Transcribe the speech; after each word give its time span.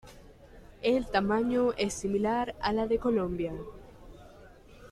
El 0.81 1.05
tamaño 1.11 1.73
es 1.77 1.93
similar 1.93 2.55
a 2.59 2.73
la 2.73 2.87
de 2.87 2.97
Colombia. 2.97 3.53